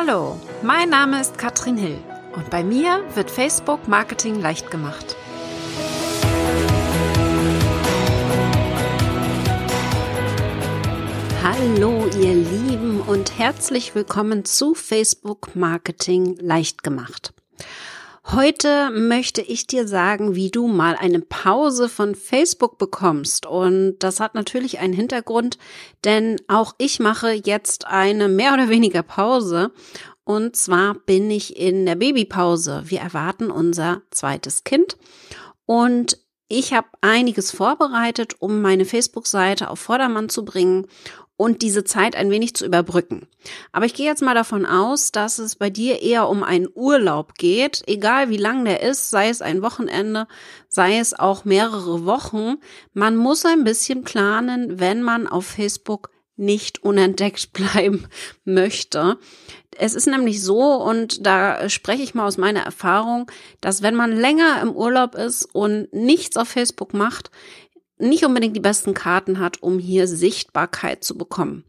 Hallo, 0.00 0.38
mein 0.62 0.90
Name 0.90 1.20
ist 1.20 1.38
Katrin 1.38 1.76
Hill 1.76 1.98
und 2.36 2.50
bei 2.50 2.62
mir 2.62 3.02
wird 3.16 3.32
Facebook 3.32 3.88
Marketing 3.88 4.40
leicht 4.40 4.70
gemacht. 4.70 5.16
Hallo 11.42 12.06
ihr 12.16 12.34
Lieben 12.36 13.00
und 13.00 13.40
herzlich 13.40 13.96
willkommen 13.96 14.44
zu 14.44 14.74
Facebook 14.74 15.56
Marketing 15.56 16.36
leicht 16.40 16.84
gemacht. 16.84 17.34
Heute 18.32 18.90
möchte 18.90 19.40
ich 19.40 19.66
dir 19.66 19.88
sagen, 19.88 20.34
wie 20.34 20.50
du 20.50 20.66
mal 20.66 20.96
eine 20.96 21.20
Pause 21.20 21.88
von 21.88 22.14
Facebook 22.14 22.76
bekommst. 22.76 23.46
Und 23.46 24.00
das 24.00 24.20
hat 24.20 24.34
natürlich 24.34 24.80
einen 24.80 24.92
Hintergrund, 24.92 25.56
denn 26.04 26.36
auch 26.46 26.74
ich 26.76 27.00
mache 27.00 27.32
jetzt 27.32 27.86
eine 27.86 28.28
mehr 28.28 28.52
oder 28.52 28.68
weniger 28.68 29.02
Pause. 29.02 29.70
Und 30.24 30.56
zwar 30.56 30.92
bin 30.92 31.30
ich 31.30 31.56
in 31.56 31.86
der 31.86 31.94
Babypause. 31.94 32.82
Wir 32.84 33.00
erwarten 33.00 33.50
unser 33.50 34.02
zweites 34.10 34.62
Kind. 34.62 34.98
Und 35.64 36.18
ich 36.48 36.74
habe 36.74 36.88
einiges 37.00 37.50
vorbereitet, 37.50 38.34
um 38.40 38.60
meine 38.60 38.84
Facebook-Seite 38.84 39.70
auf 39.70 39.80
Vordermann 39.80 40.28
zu 40.28 40.44
bringen 40.44 40.86
und 41.38 41.62
diese 41.62 41.84
Zeit 41.84 42.16
ein 42.16 42.30
wenig 42.30 42.54
zu 42.54 42.66
überbrücken. 42.66 43.28
Aber 43.72 43.86
ich 43.86 43.94
gehe 43.94 44.06
jetzt 44.06 44.22
mal 44.22 44.34
davon 44.34 44.66
aus, 44.66 45.12
dass 45.12 45.38
es 45.38 45.54
bei 45.54 45.70
dir 45.70 46.02
eher 46.02 46.28
um 46.28 46.42
einen 46.42 46.68
Urlaub 46.74 47.34
geht, 47.34 47.84
egal 47.86 48.28
wie 48.28 48.36
lang 48.36 48.64
der 48.64 48.82
ist, 48.82 49.08
sei 49.08 49.28
es 49.28 49.40
ein 49.40 49.62
Wochenende, 49.62 50.26
sei 50.68 50.98
es 50.98 51.18
auch 51.18 51.44
mehrere 51.44 52.04
Wochen. 52.04 52.56
Man 52.92 53.16
muss 53.16 53.46
ein 53.46 53.62
bisschen 53.62 54.02
planen, 54.02 54.80
wenn 54.80 55.00
man 55.00 55.28
auf 55.28 55.46
Facebook 55.46 56.10
nicht 56.36 56.82
unentdeckt 56.82 57.52
bleiben 57.52 58.08
möchte. 58.44 59.18
Es 59.76 59.94
ist 59.94 60.08
nämlich 60.08 60.42
so, 60.42 60.74
und 60.74 61.24
da 61.24 61.68
spreche 61.68 62.02
ich 62.02 62.14
mal 62.14 62.26
aus 62.26 62.36
meiner 62.36 62.62
Erfahrung, 62.62 63.30
dass 63.60 63.80
wenn 63.80 63.94
man 63.94 64.10
länger 64.10 64.60
im 64.60 64.72
Urlaub 64.72 65.14
ist 65.14 65.44
und 65.44 65.92
nichts 65.92 66.36
auf 66.36 66.48
Facebook 66.48 66.94
macht, 66.94 67.30
nicht 67.98 68.24
unbedingt 68.24 68.56
die 68.56 68.60
besten 68.60 68.94
Karten 68.94 69.38
hat, 69.38 69.62
um 69.62 69.78
hier 69.78 70.06
Sichtbarkeit 70.06 71.04
zu 71.04 71.18
bekommen. 71.18 71.64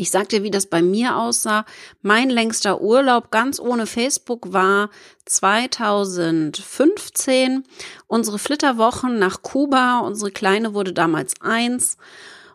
Ich 0.00 0.12
sag 0.12 0.28
dir, 0.28 0.44
wie 0.44 0.52
das 0.52 0.66
bei 0.66 0.80
mir 0.80 1.16
aussah. 1.16 1.64
Mein 2.02 2.30
längster 2.30 2.80
Urlaub 2.80 3.32
ganz 3.32 3.58
ohne 3.58 3.86
Facebook 3.86 4.52
war 4.52 4.90
2015. 5.24 7.64
Unsere 8.06 8.38
Flitterwochen 8.38 9.18
nach 9.18 9.42
Kuba. 9.42 9.98
Unsere 9.98 10.30
Kleine 10.30 10.72
wurde 10.72 10.92
damals 10.92 11.34
eins. 11.40 11.96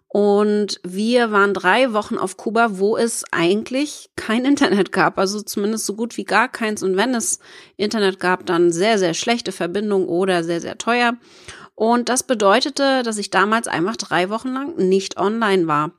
Und 0.07 0.79
wir 0.83 1.31
waren 1.31 1.53
drei 1.55 1.91
Wochen 1.91 2.19
auf 2.19 2.37
Kuba, 2.37 2.77
wo 2.77 2.95
es 2.95 3.25
eigentlich 3.31 4.11
kein 4.15 4.45
Internet 4.45 4.93
gab. 4.93 5.17
Also 5.17 5.41
zumindest 5.41 5.85
so 5.85 5.95
gut 5.95 6.15
wie 6.15 6.23
gar 6.23 6.47
keins. 6.47 6.81
Und 6.81 6.95
wenn 6.95 7.13
es 7.13 7.39
Internet 7.75 8.21
gab, 8.21 8.45
dann 8.45 8.71
sehr, 8.71 8.97
sehr 8.99 9.15
schlechte 9.15 9.51
Verbindung 9.51 10.07
oder 10.07 10.45
sehr, 10.45 10.61
sehr 10.61 10.77
teuer. 10.77 11.17
Und 11.83 12.07
das 12.07 12.23
bedeutete, 12.23 13.03
dass 13.03 13.17
ich 13.17 13.29
damals 13.29 13.67
einfach 13.67 13.97
drei 13.97 14.29
Wochen 14.29 14.53
lang 14.53 14.77
nicht 14.77 15.17
online 15.17 15.67
war. 15.67 15.91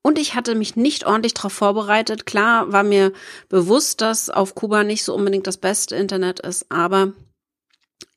Und 0.00 0.20
ich 0.20 0.36
hatte 0.36 0.54
mich 0.54 0.76
nicht 0.76 1.04
ordentlich 1.04 1.34
darauf 1.34 1.52
vorbereitet. 1.52 2.26
Klar 2.26 2.70
war 2.70 2.84
mir 2.84 3.12
bewusst, 3.48 4.02
dass 4.02 4.30
auf 4.30 4.54
Kuba 4.54 4.84
nicht 4.84 5.02
so 5.02 5.12
unbedingt 5.16 5.48
das 5.48 5.56
beste 5.56 5.96
Internet 5.96 6.38
ist, 6.38 6.70
aber 6.70 7.14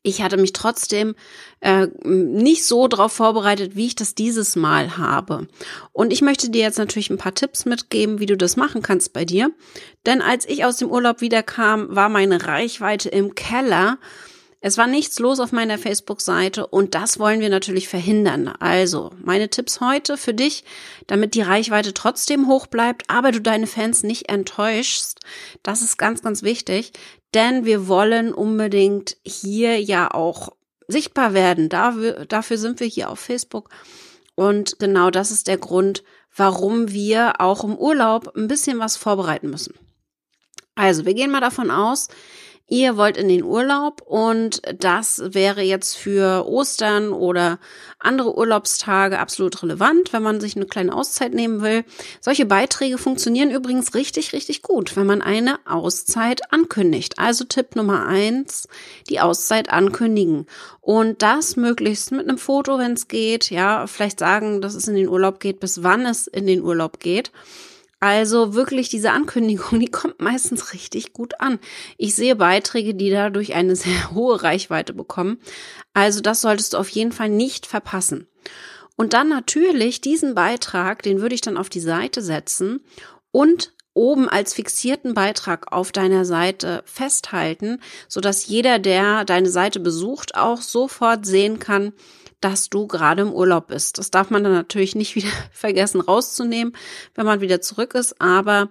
ich 0.03 0.21
hatte 0.21 0.37
mich 0.37 0.53
trotzdem 0.53 1.15
äh, 1.61 1.87
nicht 2.03 2.63
so 2.63 2.87
darauf 2.87 3.13
vorbereitet, 3.13 3.75
wie 3.75 3.87
ich 3.87 3.95
das 3.95 4.13
dieses 4.13 4.55
Mal 4.55 4.99
habe. 4.99 5.47
Und 5.93 6.13
ich 6.13 6.21
möchte 6.21 6.51
dir 6.51 6.61
jetzt 6.61 6.77
natürlich 6.77 7.09
ein 7.09 7.17
paar 7.17 7.33
Tipps 7.33 7.65
mitgeben, 7.65 8.19
wie 8.19 8.27
du 8.27 8.37
das 8.37 8.55
machen 8.55 8.83
kannst 8.83 9.13
bei 9.13 9.25
dir. 9.25 9.49
Denn 10.05 10.21
als 10.21 10.47
ich 10.47 10.63
aus 10.63 10.77
dem 10.77 10.91
Urlaub 10.91 11.21
wiederkam, 11.21 11.87
war 11.89 12.09
meine 12.09 12.45
Reichweite 12.45 13.09
im 13.09 13.33
Keller. 13.33 13.97
Es 14.67 14.79
war 14.79 14.87
nichts 14.87 15.19
los 15.19 15.39
auf 15.39 15.51
meiner 15.51 15.77
Facebook-Seite 15.77 16.65
und 16.65 16.95
das 16.95 17.19
wollen 17.19 17.39
wir 17.39 17.49
natürlich 17.49 17.87
verhindern. 17.87 18.47
Also, 18.47 19.11
meine 19.23 19.47
Tipps 19.47 19.79
heute 19.79 20.17
für 20.17 20.33
dich, 20.33 20.63
damit 21.05 21.35
die 21.35 21.43
Reichweite 21.43 21.93
trotzdem 21.93 22.47
hoch 22.47 22.65
bleibt, 22.65 23.07
aber 23.07 23.31
du 23.31 23.39
deine 23.39 23.67
Fans 23.67 24.01
nicht 24.01 24.27
enttäuschst. 24.27 25.19
Das 25.61 25.83
ist 25.83 25.97
ganz, 25.97 26.23
ganz 26.23 26.41
wichtig, 26.41 26.93
denn 27.35 27.65
wir 27.65 27.87
wollen 27.87 28.33
unbedingt 28.33 29.17
hier 29.23 29.79
ja 29.79 30.09
auch 30.11 30.49
sichtbar 30.87 31.35
werden. 31.35 31.69
Dafür, 31.69 32.25
dafür 32.25 32.57
sind 32.57 32.79
wir 32.79 32.87
hier 32.87 33.11
auf 33.11 33.19
Facebook. 33.19 33.69
Und 34.33 34.79
genau 34.79 35.11
das 35.11 35.29
ist 35.29 35.47
der 35.47 35.59
Grund, 35.59 36.03
warum 36.35 36.91
wir 36.91 37.39
auch 37.39 37.63
im 37.63 37.77
Urlaub 37.77 38.35
ein 38.35 38.47
bisschen 38.47 38.79
was 38.79 38.97
vorbereiten 38.97 39.51
müssen. 39.51 39.75
Also, 40.73 41.05
wir 41.05 41.13
gehen 41.13 41.29
mal 41.29 41.39
davon 41.39 41.69
aus, 41.69 42.07
ihr 42.67 42.97
wollt 42.97 43.17
in 43.17 43.27
den 43.27 43.43
Urlaub 43.43 44.01
und 44.01 44.61
das 44.79 45.21
wäre 45.23 45.61
jetzt 45.61 45.95
für 45.95 46.47
Ostern 46.47 47.09
oder 47.09 47.59
andere 47.99 48.35
Urlaubstage 48.35 49.19
absolut 49.19 49.61
relevant, 49.61 50.13
wenn 50.13 50.23
man 50.23 50.41
sich 50.41 50.55
eine 50.55 50.65
kleine 50.65 50.93
Auszeit 50.93 51.33
nehmen 51.33 51.61
will. 51.61 51.83
Solche 52.21 52.45
Beiträge 52.45 52.97
funktionieren 52.97 53.51
übrigens 53.51 53.93
richtig, 53.93 54.33
richtig 54.33 54.63
gut, 54.63 54.95
wenn 54.95 55.05
man 55.05 55.21
eine 55.21 55.59
Auszeit 55.65 56.51
ankündigt. 56.51 57.19
Also 57.19 57.43
Tipp 57.43 57.75
Nummer 57.75 58.07
eins, 58.07 58.67
die 59.09 59.19
Auszeit 59.19 59.69
ankündigen. 59.69 60.47
Und 60.81 61.21
das 61.21 61.55
möglichst 61.55 62.11
mit 62.11 62.27
einem 62.27 62.37
Foto, 62.37 62.79
wenn 62.79 62.93
es 62.93 63.07
geht. 63.07 63.49
Ja, 63.49 63.85
vielleicht 63.87 64.19
sagen, 64.19 64.61
dass 64.61 64.75
es 64.75 64.87
in 64.87 64.95
den 64.95 65.09
Urlaub 65.09 65.39
geht, 65.39 65.59
bis 65.59 65.83
wann 65.83 66.05
es 66.05 66.27
in 66.27 66.47
den 66.47 66.63
Urlaub 66.63 66.99
geht. 66.99 67.31
Also 68.05 68.53
wirklich 68.53 68.89
diese 68.89 69.09
Ankündigung, 69.09 69.79
die 69.79 69.89
kommt 69.89 70.21
meistens 70.21 70.73
richtig 70.73 71.11
gut 71.11 71.41
an. 71.41 71.57
Ich 71.97 72.13
sehe 72.13 72.35
Beiträge, 72.35 72.93
die 72.93 73.09
dadurch 73.09 73.55
eine 73.55 73.75
sehr 73.75 74.11
hohe 74.13 74.43
Reichweite 74.43 74.93
bekommen. 74.93 75.39
Also 75.95 76.21
das 76.21 76.41
solltest 76.41 76.73
du 76.73 76.77
auf 76.77 76.89
jeden 76.89 77.11
Fall 77.11 77.29
nicht 77.29 77.65
verpassen. 77.65 78.27
Und 78.95 79.13
dann 79.13 79.27
natürlich 79.27 80.01
diesen 80.01 80.35
Beitrag, 80.35 81.01
den 81.01 81.19
würde 81.19 81.33
ich 81.33 81.41
dann 81.41 81.57
auf 81.57 81.67
die 81.67 81.79
Seite 81.79 82.21
setzen 82.21 82.81
und 83.31 83.73
oben 83.95 84.29
als 84.29 84.53
fixierten 84.53 85.15
Beitrag 85.15 85.71
auf 85.73 85.91
deiner 85.91 86.25
Seite 86.25 86.83
festhalten, 86.85 87.81
so 88.07 88.21
dass 88.21 88.45
jeder, 88.45 88.77
der 88.77 89.25
deine 89.25 89.49
Seite 89.49 89.79
besucht, 89.79 90.35
auch 90.35 90.61
sofort 90.61 91.25
sehen 91.25 91.57
kann, 91.57 91.91
dass 92.41 92.69
du 92.69 92.87
gerade 92.87 93.21
im 93.21 93.33
Urlaub 93.33 93.67
bist. 93.67 93.97
Das 93.97 94.11
darf 94.11 94.29
man 94.29 94.43
dann 94.43 94.53
natürlich 94.53 94.95
nicht 94.95 95.15
wieder 95.15 95.31
vergessen 95.51 96.01
rauszunehmen, 96.01 96.75
wenn 97.13 97.25
man 97.25 97.41
wieder 97.41 97.61
zurück 97.61 97.95
ist. 97.95 98.19
Aber 98.21 98.69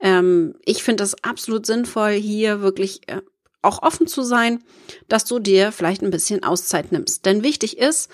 ähm, 0.00 0.54
ich 0.64 0.82
finde 0.82 1.04
es 1.04 1.22
absolut 1.22 1.66
sinnvoll, 1.66 2.12
hier 2.12 2.60
wirklich 2.60 3.08
äh, 3.08 3.22
auch 3.62 3.82
offen 3.82 4.06
zu 4.06 4.22
sein, 4.22 4.62
dass 5.08 5.24
du 5.24 5.38
dir 5.38 5.72
vielleicht 5.72 6.02
ein 6.02 6.10
bisschen 6.10 6.42
Auszeit 6.42 6.90
nimmst. 6.92 7.24
Denn 7.24 7.42
wichtig 7.44 7.78
ist, 7.78 8.10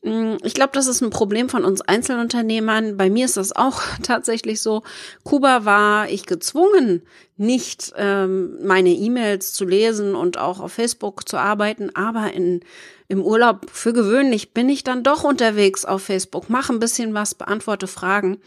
ich 0.00 0.54
glaube, 0.54 0.70
das 0.74 0.86
ist 0.86 1.00
ein 1.00 1.10
Problem 1.10 1.48
von 1.48 1.64
uns 1.64 1.80
Einzelunternehmern. 1.80 2.96
Bei 2.96 3.10
mir 3.10 3.24
ist 3.24 3.36
das 3.36 3.54
auch 3.54 3.82
tatsächlich 4.02 4.62
so. 4.62 4.82
Kuba 5.24 5.64
war 5.64 6.08
ich 6.08 6.24
gezwungen, 6.24 7.02
nicht 7.36 7.92
ähm, 7.96 8.58
meine 8.64 8.90
E-Mails 8.90 9.52
zu 9.52 9.64
lesen 9.64 10.14
und 10.14 10.38
auch 10.38 10.60
auf 10.60 10.72
Facebook 10.72 11.28
zu 11.28 11.36
arbeiten, 11.36 11.90
aber 11.94 12.32
in, 12.32 12.60
im 13.08 13.22
Urlaub 13.22 13.66
für 13.72 13.92
gewöhnlich 13.92 14.54
bin 14.54 14.68
ich 14.68 14.84
dann 14.84 15.02
doch 15.02 15.24
unterwegs 15.24 15.84
auf 15.84 16.02
Facebook, 16.02 16.48
mache 16.48 16.72
ein 16.72 16.80
bisschen 16.80 17.12
was, 17.14 17.34
beantworte 17.34 17.88
Fragen. 17.88 18.38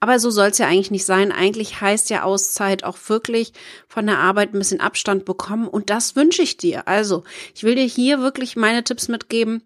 Aber 0.00 0.18
so 0.18 0.30
soll 0.30 0.48
es 0.48 0.58
ja 0.58 0.66
eigentlich 0.66 0.90
nicht 0.90 1.06
sein. 1.06 1.30
Eigentlich 1.30 1.80
heißt 1.80 2.10
ja 2.10 2.24
Auszeit 2.24 2.82
auch 2.82 2.98
wirklich 3.06 3.52
von 3.86 4.06
der 4.06 4.18
Arbeit 4.18 4.54
ein 4.54 4.58
bisschen 4.58 4.80
Abstand 4.80 5.24
bekommen 5.24 5.68
und 5.68 5.88
das 5.88 6.16
wünsche 6.16 6.42
ich 6.42 6.56
dir. 6.56 6.88
Also, 6.88 7.22
ich 7.54 7.62
will 7.62 7.76
dir 7.76 7.84
hier 7.84 8.20
wirklich 8.20 8.56
meine 8.56 8.82
Tipps 8.82 9.06
mitgeben 9.06 9.62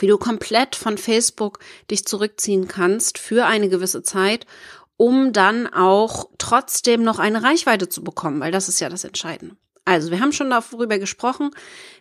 wie 0.00 0.06
du 0.06 0.18
komplett 0.18 0.76
von 0.76 0.98
Facebook 0.98 1.58
dich 1.90 2.06
zurückziehen 2.06 2.68
kannst 2.68 3.18
für 3.18 3.46
eine 3.46 3.68
gewisse 3.68 4.02
Zeit, 4.02 4.46
um 4.96 5.32
dann 5.32 5.66
auch 5.66 6.28
trotzdem 6.38 7.02
noch 7.02 7.18
eine 7.18 7.42
Reichweite 7.42 7.88
zu 7.88 8.04
bekommen, 8.04 8.40
weil 8.40 8.52
das 8.52 8.68
ist 8.68 8.80
ja 8.80 8.88
das 8.88 9.04
Entscheidende. 9.04 9.56
Also, 9.84 10.10
wir 10.10 10.20
haben 10.20 10.32
schon 10.32 10.50
darüber 10.50 10.98
gesprochen. 10.98 11.50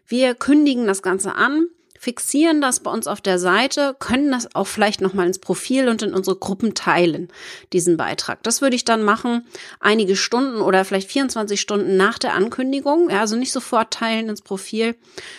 Wir 0.05 0.35
kündigen 0.35 0.85
das 0.85 1.01
Ganze 1.01 1.35
an, 1.35 1.67
fixieren 1.97 2.61
das 2.61 2.81
bei 2.81 2.91
uns 2.91 3.07
auf 3.07 3.21
der 3.21 3.39
Seite, 3.39 3.95
können 3.99 4.31
das 4.31 4.53
auch 4.53 4.67
vielleicht 4.67 5.01
nochmal 5.01 5.27
ins 5.27 5.39
Profil 5.39 5.87
und 5.87 6.01
in 6.01 6.13
unsere 6.13 6.35
Gruppen 6.35 6.73
teilen, 6.73 7.29
diesen 7.73 7.97
Beitrag. 7.97 8.43
Das 8.43 8.61
würde 8.61 8.75
ich 8.75 8.85
dann 8.85 9.03
machen, 9.03 9.45
einige 9.79 10.15
Stunden 10.15 10.61
oder 10.61 10.85
vielleicht 10.85 11.09
24 11.09 11.59
Stunden 11.59 11.97
nach 11.97 12.19
der 12.19 12.33
Ankündigung. 12.33 13.09
Ja, 13.09 13.21
also 13.21 13.35
nicht 13.35 13.51
sofort 13.51 13.91
teilen 13.91 14.29
ins 14.29 14.41
Profil, 14.41 14.95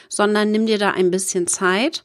sondern 0.09 0.51
nimm 0.51 0.67
dir 0.67 0.79
da 0.79 0.91
ein 0.91 1.11
bisschen 1.11 1.47
Zeit 1.47 2.05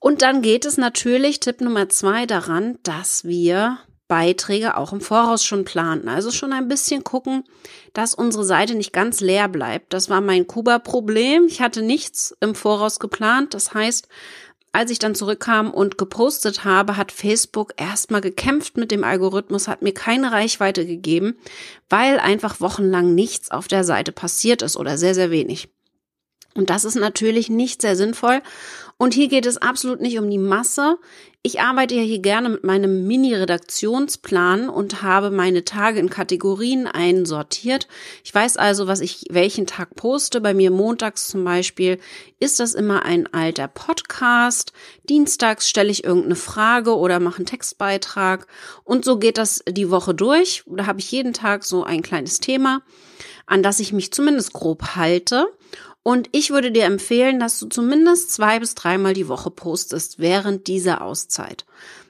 und 0.00 0.22
dann 0.22 0.42
geht 0.42 0.64
es 0.64 0.76
natürlich, 0.76 1.40
Tipp 1.40 1.60
Nummer 1.60 1.88
zwei, 1.88 2.26
daran, 2.26 2.78
dass 2.82 3.24
wir 3.24 3.78
Beiträge 4.08 4.76
auch 4.76 4.92
im 4.92 5.00
Voraus 5.00 5.44
schon 5.44 5.64
planen. 5.64 6.08
Also 6.08 6.30
schon 6.30 6.52
ein 6.52 6.68
bisschen 6.68 7.02
gucken, 7.02 7.44
dass 7.92 8.14
unsere 8.14 8.44
Seite 8.44 8.74
nicht 8.74 8.92
ganz 8.92 9.20
leer 9.20 9.48
bleibt. 9.48 9.92
Das 9.92 10.08
war 10.08 10.20
mein 10.20 10.46
Kuba-Problem. 10.46 11.46
Ich 11.48 11.60
hatte 11.60 11.82
nichts 11.82 12.36
im 12.40 12.54
Voraus 12.54 13.00
geplant. 13.00 13.54
Das 13.54 13.74
heißt, 13.74 14.06
als 14.72 14.90
ich 14.90 14.98
dann 14.98 15.14
zurückkam 15.14 15.72
und 15.72 15.98
gepostet 15.98 16.64
habe, 16.64 16.96
hat 16.96 17.10
Facebook 17.10 17.72
erstmal 17.78 18.20
gekämpft 18.20 18.76
mit 18.76 18.90
dem 18.90 19.04
Algorithmus, 19.04 19.68
hat 19.68 19.82
mir 19.82 19.94
keine 19.94 20.32
Reichweite 20.32 20.86
gegeben, 20.86 21.38
weil 21.88 22.18
einfach 22.18 22.60
wochenlang 22.60 23.14
nichts 23.14 23.50
auf 23.50 23.68
der 23.68 23.84
Seite 23.84 24.12
passiert 24.12 24.60
ist 24.62 24.76
oder 24.76 24.98
sehr, 24.98 25.14
sehr 25.14 25.30
wenig. 25.30 25.70
Und 26.56 26.70
das 26.70 26.84
ist 26.84 26.94
natürlich 26.94 27.48
nicht 27.50 27.82
sehr 27.82 27.96
sinnvoll. 27.96 28.40
Und 28.98 29.12
hier 29.12 29.28
geht 29.28 29.44
es 29.44 29.58
absolut 29.58 30.00
nicht 30.00 30.18
um 30.18 30.30
die 30.30 30.38
Masse. 30.38 30.96
Ich 31.42 31.60
arbeite 31.60 31.94
ja 31.94 32.02
hier 32.02 32.18
gerne 32.18 32.48
mit 32.48 32.64
meinem 32.64 33.06
Mini-Redaktionsplan 33.06 34.68
und 34.68 35.02
habe 35.02 35.30
meine 35.30 35.64
Tage 35.64 36.00
in 36.00 36.10
Kategorien 36.10 36.86
einsortiert. 36.86 37.86
Ich 38.24 38.34
weiß 38.34 38.56
also, 38.56 38.88
was 38.88 39.00
ich 39.00 39.26
welchen 39.30 39.66
Tag 39.66 39.94
poste. 39.94 40.40
Bei 40.40 40.54
mir 40.54 40.70
montags 40.70 41.28
zum 41.28 41.44
Beispiel 41.44 41.98
ist 42.40 42.58
das 42.58 42.74
immer 42.74 43.04
ein 43.04 43.32
alter 43.32 43.68
Podcast. 43.68 44.72
Dienstags 45.08 45.68
stelle 45.68 45.90
ich 45.90 46.02
irgendeine 46.02 46.34
Frage 46.34 46.96
oder 46.96 47.20
mache 47.20 47.36
einen 47.36 47.46
Textbeitrag. 47.46 48.46
Und 48.82 49.04
so 49.04 49.18
geht 49.18 49.38
das 49.38 49.62
die 49.68 49.90
Woche 49.90 50.14
durch. 50.14 50.64
Da 50.66 50.86
habe 50.86 51.00
ich 51.00 51.12
jeden 51.12 51.34
Tag 51.34 51.64
so 51.64 51.84
ein 51.84 52.02
kleines 52.02 52.40
Thema, 52.40 52.82
an 53.46 53.62
das 53.62 53.78
ich 53.78 53.92
mich 53.92 54.10
zumindest 54.10 54.54
grob 54.54 54.96
halte. 54.96 55.46
Und 56.06 56.28
ich 56.30 56.50
würde 56.50 56.70
dir 56.70 56.84
empfehlen, 56.84 57.40
dass 57.40 57.58
du 57.58 57.66
zumindest 57.66 58.30
zwei 58.30 58.60
bis 58.60 58.76
dreimal 58.76 59.12
die 59.12 59.26
Woche 59.26 59.50
postest 59.50 60.20
während 60.20 60.68
dieser 60.68 61.02
Auszeit. 61.02 61.64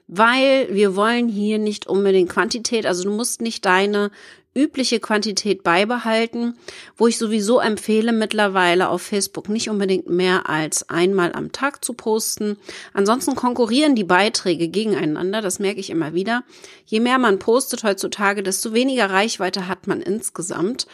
Weil 0.07 0.69
wir 0.71 0.97
wollen 0.97 1.31
hier 1.31 1.57
nicht 1.57 1.87
unbedingt 1.87 2.29
Quantität, 2.29 2.85
also 2.85 3.05
du 3.05 3.11
musst 3.11 3.41
nicht 3.41 3.65
deine 3.65 4.11
übliche 4.55 5.01
Quantität 5.01 5.63
beibehalten, 5.63 6.59
wo 6.99 7.07
ich 7.07 7.17
sowieso 7.17 7.59
empfehle 7.59 8.13
mittlerweile 8.13 8.91
auf 8.91 9.01
Facebook 9.01 9.49
nicht 9.49 9.71
unbedingt 9.71 10.11
mehr 10.11 10.47
als 10.47 10.91
einmal 10.91 11.33
am 11.33 11.53
Tag 11.53 11.83
zu 11.83 11.95
posten. 11.95 12.59
Ansonsten 12.93 13.35
konkurrieren 13.35 13.95
die 13.95 14.05
Beiträge 14.05 14.69
gegeneinander, 14.69 15.41
das 15.41 15.59
merke 15.59 15.81
ich 15.81 15.89
immer 15.89 16.13
wieder. 16.13 16.45
Je 16.85 17.01
mehr 17.01 17.17
man 17.17 17.39
postet 17.39 17.83
heutzutage, 17.83 18.43
desto 18.43 18.75
weniger 18.75 19.09
Reichweite 19.09 19.69
hat 19.69 19.87
man 19.87 20.03
insgesamt. 20.03 20.87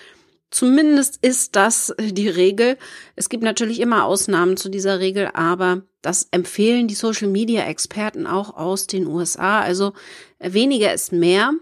Zumindest 0.52 1.18
ist 1.22 1.56
das 1.56 1.94
die 1.98 2.28
Regel. 2.28 2.76
Es 3.16 3.30
gibt 3.30 3.42
natürlich 3.42 3.80
immer 3.80 4.04
Ausnahmen 4.04 4.58
zu 4.58 4.68
dieser 4.68 5.00
Regel, 5.00 5.30
aber 5.32 5.82
das 6.02 6.28
empfehlen 6.30 6.88
die 6.88 6.94
Social 6.94 7.28
Media 7.28 7.64
Experten 7.64 8.26
auch 8.26 8.54
aus 8.54 8.86
den 8.86 9.06
USA. 9.06 9.60
Also 9.60 9.94
weniger 10.38 10.92
ist 10.92 11.10
mehr. 11.10 11.52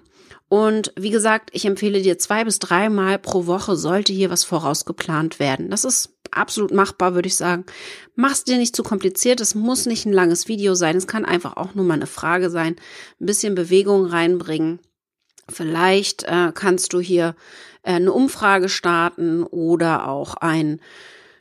Und 0.48 0.92
wie 0.98 1.10
gesagt, 1.10 1.50
ich 1.52 1.64
empfehle 1.66 2.02
dir 2.02 2.19
zwei 2.19 2.42
bis 2.42 2.58
dreimal 2.58 3.20
pro 3.20 3.46
Woche 3.46 3.76
sollte 3.76 4.12
hier 4.12 4.31
was 4.31 4.42
vorausgeplant 4.42 5.38
werden. 5.38 5.70
Das 5.70 5.84
ist 5.84 6.10
absolut 6.32 6.72
machbar, 6.72 7.14
würde 7.14 7.28
ich 7.28 7.37
sagen. 7.37 7.66
Mach's 8.16 8.42
dir 8.42 8.58
nicht 8.58 8.75
zu 8.75 8.82
kompliziert. 8.82 9.40
Es 9.40 9.54
muss 9.54 9.87
nicht 9.87 10.04
ein 10.04 10.12
langes 10.12 10.48
Video 10.48 10.75
sein. 10.75 10.96
Es 10.96 11.06
kann 11.06 11.25
einfach 11.25 11.56
auch 11.56 11.76
nur 11.76 11.84
mal 11.84 11.94
eine 11.94 12.08
Frage 12.08 12.50
sein. 12.50 12.75
Ein 13.20 13.26
bisschen 13.26 13.54
Bewegung 13.54 14.06
reinbringen. 14.06 14.81
Vielleicht 15.50 16.25
äh, 16.25 16.52
kannst 16.55 16.93
du 16.93 17.00
hier 17.00 17.35
äh, 17.82 17.93
eine 17.93 18.12
Umfrage 18.12 18.69
starten 18.69 19.43
oder 19.44 20.08
auch 20.08 20.35
ein 20.35 20.81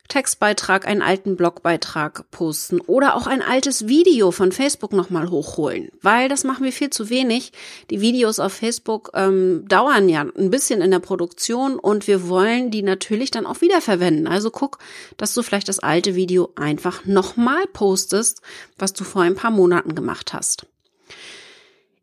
Textbeitrag, 0.09 0.87
einen 0.87 1.03
alten 1.03 1.35
Blogbeitrag 1.37 2.29
posten 2.31 2.81
oder 2.81 3.15
auch 3.15 3.27
ein 3.27 3.43
altes 3.43 3.87
Video 3.87 4.31
von 4.31 4.51
Facebook 4.51 4.91
nochmal 4.91 5.29
hochholen, 5.29 5.89
weil 6.01 6.27
das 6.27 6.43
machen 6.43 6.65
wir 6.65 6.73
viel 6.73 6.89
zu 6.89 7.11
wenig. 7.11 7.51
Die 7.91 8.01
Videos 8.01 8.39
auf 8.39 8.53
Facebook 8.53 9.11
ähm, 9.13 9.65
dauern 9.67 10.09
ja 10.09 10.21
ein 10.21 10.49
bisschen 10.49 10.81
in 10.81 10.89
der 10.89 10.99
Produktion 10.99 11.77
und 11.77 12.07
wir 12.07 12.27
wollen 12.27 12.71
die 12.71 12.81
natürlich 12.81 13.29
dann 13.29 13.45
auch 13.45 13.61
wiederverwenden. 13.61 14.27
Also 14.27 14.49
guck, 14.49 14.79
dass 15.17 15.35
du 15.35 15.43
vielleicht 15.43 15.69
das 15.69 15.77
alte 15.77 16.15
Video 16.15 16.51
einfach 16.55 17.05
nochmal 17.05 17.67
postest, 17.71 18.41
was 18.79 18.93
du 18.93 19.03
vor 19.03 19.21
ein 19.21 19.35
paar 19.35 19.51
Monaten 19.51 19.93
gemacht 19.93 20.33
hast. 20.33 20.65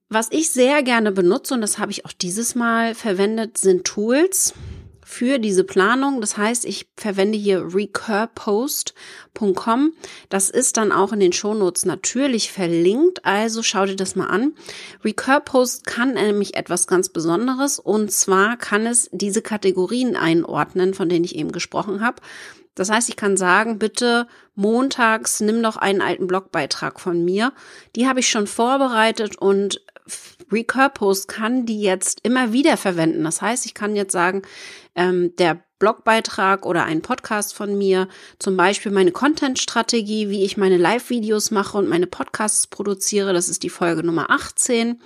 Was 0.08 0.29
ich 0.31 0.50
sehr 0.50 0.85
gerne 0.85 1.11
benutze, 1.11 1.55
und 1.55 1.61
das 1.61 1.79
habe 1.79 1.91
ich 1.91 2.05
auch 2.05 2.12
dieses 2.12 2.55
Mal 2.55 2.94
verwendet, 2.94 3.58
sind 3.58 3.85
Tools 3.85 4.55
für 5.05 5.41
diese 5.41 5.64
Planung. 5.64 6.20
Das 6.20 6.37
heißt, 6.37 6.64
ich 6.64 6.88
verwende 6.97 7.37
hier 7.38 7.75
recurpost.com. 7.75 9.93
Das 10.29 10.49
ist 10.50 10.76
dann 10.76 10.93
auch 10.93 11.12
in 11.12 11.19
den 11.20 11.32
Shownotes 11.32 11.87
natürlich 11.87 12.53
verlinkt. 12.53 13.25
Also 13.25 13.64
schau 13.64 13.87
dir 13.87 13.97
das 13.97 14.14
mal 14.14 14.26
an. 14.26 14.55
Recurpost 15.05 15.87
kann 15.87 16.14
nämlich 16.14 16.56
etwas 16.56 16.87
ganz 16.87 17.08
Besonderes. 17.08 17.81
Und 17.81 18.12
zwar 18.12 18.56
kann 18.56 18.87
es 18.87 19.11
diese 19.12 19.43
Kategorien 19.43 20.14
einordnen, 20.14 20.94
von 20.94 21.08
denen 21.08 21.25
ich 21.25 21.35
eben 21.35 21.50
gesprochen 21.50 22.00
habe. 22.00 22.23
Das 22.76 22.91
heißt, 22.91 23.08
ich 23.08 23.17
kann 23.17 23.37
sagen, 23.37 23.79
bitte 23.79 24.29
montags 24.55 25.41
nimm 25.41 25.62
doch 25.62 25.76
einen 25.76 26.03
alten 26.03 26.26
Blogbeitrag 26.26 27.00
von 27.00 27.25
mir. 27.25 27.53
Die 27.97 28.06
habe 28.06 28.20
ich 28.20 28.29
schon 28.29 28.47
vorbereitet 28.47 29.37
und 29.37 29.81
Recurpost 30.50 31.29
kann 31.29 31.67
die 31.67 31.81
jetzt 31.81 32.20
immer 32.23 32.53
wieder 32.53 32.76
verwenden. 32.76 33.25
Das 33.25 33.43
heißt, 33.43 33.67
ich 33.67 33.75
kann 33.75 33.97
jetzt 33.97 34.12
sagen, 34.12 34.43
ähm, 34.94 35.35
der 35.37 35.61
Blogbeitrag 35.79 36.64
oder 36.64 36.85
ein 36.85 37.03
Podcast 37.03 37.55
von 37.55 37.76
mir, 37.76 38.08
zum 38.38 38.56
Beispiel 38.56 38.93
meine 38.93 39.12
Content-Strategie, 39.12 40.31
wie 40.31 40.44
ich 40.44 40.56
meine 40.56 40.79
Live-Videos 40.79 41.50
mache 41.50 41.76
und 41.76 41.88
meine 41.88 42.06
Podcasts 42.06 42.67
produziere. 42.67 43.32
Das 43.35 43.49
ist 43.49 43.62
die 43.62 43.69
Folge 43.69 44.03
Nummer 44.03 44.31
18. 44.31 45.00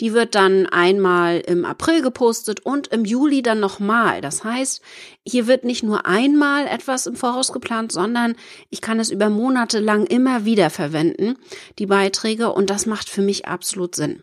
Die 0.00 0.12
wird 0.12 0.34
dann 0.34 0.66
einmal 0.66 1.40
im 1.40 1.64
April 1.64 2.02
gepostet 2.02 2.60
und 2.60 2.88
im 2.88 3.04
Juli 3.04 3.42
dann 3.42 3.60
nochmal. 3.60 4.20
Das 4.20 4.44
heißt, 4.44 4.82
hier 5.24 5.46
wird 5.46 5.64
nicht 5.64 5.82
nur 5.82 6.04
einmal 6.04 6.66
etwas 6.66 7.06
im 7.06 7.16
Voraus 7.16 7.52
geplant, 7.52 7.92
sondern 7.92 8.36
ich 8.68 8.82
kann 8.82 9.00
es 9.00 9.10
über 9.10 9.30
Monate 9.30 9.80
lang 9.80 10.04
immer 10.04 10.44
wieder 10.44 10.68
verwenden, 10.68 11.36
die 11.78 11.86
Beiträge, 11.86 12.52
und 12.52 12.68
das 12.68 12.84
macht 12.84 13.08
für 13.08 13.22
mich 13.22 13.46
absolut 13.46 13.94
Sinn. 13.94 14.22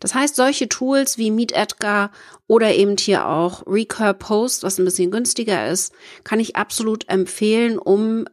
Das 0.00 0.14
heißt, 0.14 0.36
solche 0.36 0.68
Tools 0.68 1.18
wie 1.18 1.30
Meet 1.30 1.52
Edgar 1.52 2.10
oder 2.46 2.74
eben 2.74 2.96
hier 2.96 3.26
auch 3.26 3.66
Recur 3.66 4.12
Post, 4.12 4.62
was 4.62 4.78
ein 4.78 4.84
bisschen 4.84 5.10
günstiger 5.10 5.68
ist, 5.68 5.92
kann 6.24 6.40
ich 6.40 6.56
absolut 6.56 7.08
empfehlen, 7.08 7.78
um 7.78 8.26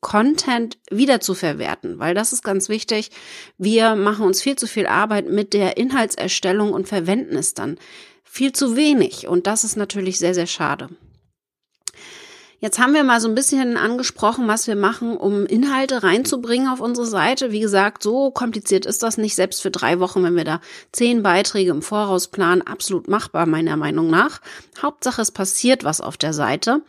Content 0.00 0.76
wieder 0.90 1.20
zu 1.20 1.34
verwerten, 1.34 1.98
weil 1.98 2.14
das 2.14 2.34
ist 2.34 2.42
ganz 2.42 2.68
wichtig. 2.68 3.10
Wir 3.56 3.94
machen 3.94 4.26
uns 4.26 4.42
viel 4.42 4.54
zu 4.56 4.66
viel 4.66 4.86
Arbeit 4.86 5.28
mit 5.30 5.54
der 5.54 5.78
Inhaltserstellung 5.78 6.74
und 6.74 6.86
verwenden 6.86 7.36
es 7.36 7.54
dann 7.54 7.78
viel 8.22 8.52
zu 8.52 8.76
wenig. 8.76 9.26
Und 9.28 9.46
das 9.46 9.64
ist 9.64 9.76
natürlich 9.76 10.18
sehr, 10.18 10.34
sehr 10.34 10.46
schade. 10.46 10.90
Jetzt 12.64 12.78
haben 12.78 12.94
wir 12.94 13.04
mal 13.04 13.20
so 13.20 13.28
ein 13.28 13.34
bisschen 13.34 13.76
angesprochen, 13.76 14.48
was 14.48 14.66
wir 14.66 14.74
machen, 14.74 15.18
um 15.18 15.44
Inhalte 15.44 16.02
reinzubringen 16.02 16.66
auf 16.66 16.80
unsere 16.80 17.06
Seite. 17.06 17.52
Wie 17.52 17.60
gesagt, 17.60 18.02
so 18.02 18.30
kompliziert 18.30 18.86
ist 18.86 19.02
das 19.02 19.18
nicht, 19.18 19.34
selbst 19.34 19.60
für 19.60 19.70
drei 19.70 20.00
Wochen, 20.00 20.22
wenn 20.22 20.34
wir 20.34 20.44
da 20.44 20.62
zehn 20.90 21.22
Beiträge 21.22 21.72
im 21.72 21.82
Voraus 21.82 22.28
planen, 22.28 22.62
absolut 22.62 23.06
machbar, 23.06 23.44
meiner 23.44 23.76
Meinung 23.76 24.08
nach. 24.08 24.40
Hauptsache, 24.80 25.20
es 25.20 25.30
passiert 25.30 25.84
was 25.84 26.00
auf 26.00 26.16
der 26.16 26.32
Seite. 26.32 26.80